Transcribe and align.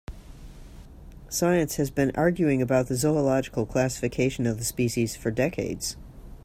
Science 1.29 1.75
has 1.75 1.91
been 1.91 2.11
arguing 2.15 2.59
about 2.59 2.87
the 2.87 2.95
zoological 2.95 3.67
classification 3.67 4.47
of 4.47 4.57
the 4.57 4.63
species 4.65 5.15
for 5.15 5.29
decades. 5.29 5.95